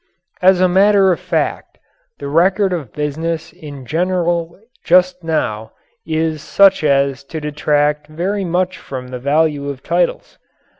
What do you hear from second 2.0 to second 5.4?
the record of business in general just